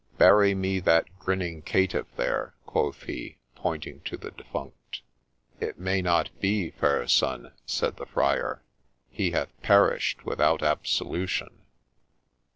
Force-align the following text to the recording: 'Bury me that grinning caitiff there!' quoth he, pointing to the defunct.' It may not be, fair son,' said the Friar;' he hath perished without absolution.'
'Bury 0.17 0.55
me 0.55 0.79
that 0.79 1.15
grinning 1.19 1.61
caitiff 1.61 2.07
there!' 2.15 2.55
quoth 2.65 3.03
he, 3.03 3.37
pointing 3.53 3.99
to 3.99 4.17
the 4.17 4.31
defunct.' 4.31 5.03
It 5.61 5.77
may 5.77 6.01
not 6.01 6.31
be, 6.39 6.71
fair 6.71 7.07
son,' 7.07 7.53
said 7.67 7.97
the 7.97 8.07
Friar;' 8.07 8.63
he 9.11 9.29
hath 9.29 9.49
perished 9.61 10.25
without 10.25 10.63
absolution.' 10.63 11.61